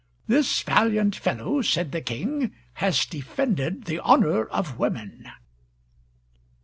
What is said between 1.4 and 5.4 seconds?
said the king, "has defended the honor of women."